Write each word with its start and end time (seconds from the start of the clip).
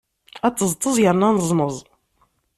Aṭeẓṭeẓ 0.47 0.95
yerna 1.03 1.27
aneẓneẓ. 1.31 1.75